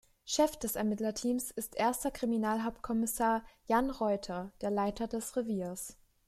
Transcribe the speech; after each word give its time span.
Chef 0.25 0.57
des 0.57 0.75
Ermittlerteams 0.77 1.51
ist 1.51 1.75
Erster 1.75 2.09
Kriminalhauptkommissar 2.09 3.45
Jan 3.67 3.91
Reuter, 3.91 4.51
der 4.61 4.71
Leiter 4.71 5.05
des 5.07 5.35
Reviers. 5.37 5.95